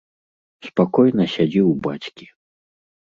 [0.67, 2.25] Спакойна сядзі ў бацькі.